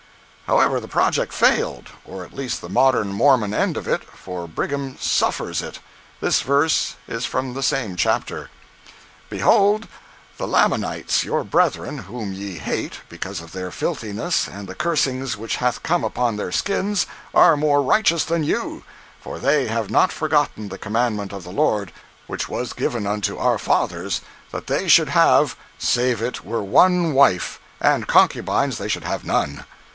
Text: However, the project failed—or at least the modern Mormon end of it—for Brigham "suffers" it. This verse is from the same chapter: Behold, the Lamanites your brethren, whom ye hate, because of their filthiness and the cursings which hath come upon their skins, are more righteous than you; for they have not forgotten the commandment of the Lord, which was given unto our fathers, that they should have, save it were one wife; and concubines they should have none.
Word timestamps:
However, 0.47 0.79
the 0.81 0.87
project 0.89 1.31
failed—or 1.31 2.25
at 2.25 2.33
least 2.35 2.59
the 2.59 2.67
modern 2.67 3.09
Mormon 3.09 3.53
end 3.53 3.77
of 3.77 3.87
it—for 3.87 4.47
Brigham 4.47 4.97
"suffers" 4.99 5.61
it. 5.61 5.79
This 6.19 6.41
verse 6.41 6.95
is 7.07 7.23
from 7.23 7.53
the 7.53 7.63
same 7.63 7.95
chapter: 7.95 8.49
Behold, 9.29 9.87
the 10.37 10.47
Lamanites 10.47 11.23
your 11.23 11.43
brethren, 11.43 11.99
whom 11.99 12.33
ye 12.33 12.57
hate, 12.57 12.99
because 13.07 13.39
of 13.41 13.51
their 13.53 13.69
filthiness 13.71 14.47
and 14.47 14.67
the 14.67 14.75
cursings 14.75 15.37
which 15.37 15.57
hath 15.57 15.83
come 15.83 16.03
upon 16.03 16.35
their 16.35 16.51
skins, 16.51 17.05
are 17.33 17.55
more 17.55 17.81
righteous 17.81 18.25
than 18.25 18.43
you; 18.43 18.83
for 19.21 19.37
they 19.39 19.67
have 19.67 19.89
not 19.91 20.11
forgotten 20.11 20.67
the 20.67 20.79
commandment 20.79 21.31
of 21.31 21.43
the 21.43 21.51
Lord, 21.51 21.93
which 22.25 22.49
was 22.49 22.73
given 22.73 23.05
unto 23.05 23.37
our 23.37 23.59
fathers, 23.59 24.19
that 24.51 24.67
they 24.67 24.87
should 24.87 25.09
have, 25.09 25.55
save 25.77 26.21
it 26.21 26.43
were 26.43 26.63
one 26.63 27.13
wife; 27.13 27.61
and 27.79 28.07
concubines 28.07 28.79
they 28.79 28.89
should 28.89 29.05
have 29.05 29.23
none. 29.23 29.63